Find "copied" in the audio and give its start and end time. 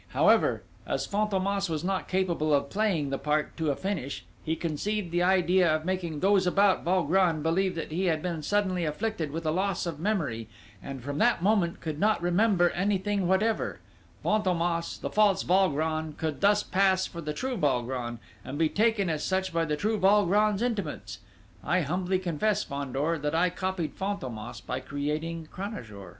23.51-23.95